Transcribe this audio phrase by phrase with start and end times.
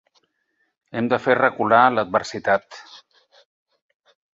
[1.01, 2.83] Hem de fer recular l'adversitat.